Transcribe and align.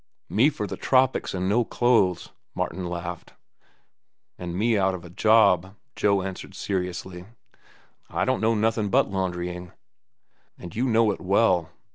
"Me 0.29 0.49
for 0.49 0.65
the 0.65 0.77
tropics 0.77 1.31
and 1.31 1.47
no 1.47 1.63
clothes," 1.63 2.31
Martin 2.55 2.89
laughed. 2.89 3.33
"And 4.39 4.55
me 4.55 4.75
out 4.75 4.95
of 4.95 5.05
a 5.05 5.11
job," 5.11 5.75
Joe 5.95 6.23
answered 6.23 6.55
seriously. 6.55 7.25
"I 8.09 8.25
don't 8.25 8.41
know 8.41 8.55
nothin' 8.55 8.89
but 8.89 9.11
laundrying." 9.11 9.73
"And 10.57 10.75
you 10.75 10.87
know 10.89 11.11
it 11.11 11.21
well." 11.21 11.69